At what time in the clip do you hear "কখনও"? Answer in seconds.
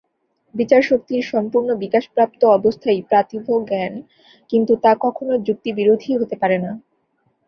5.01-5.35